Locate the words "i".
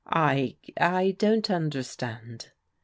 0.31-0.55, 0.99-1.11